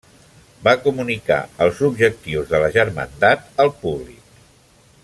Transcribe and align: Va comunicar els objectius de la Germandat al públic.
Va 0.67 0.71
comunicar 0.85 1.37
els 1.65 1.83
objectius 1.89 2.49
de 2.55 2.63
la 2.65 2.71
Germandat 2.79 3.65
al 3.67 3.73
públic. 3.85 4.43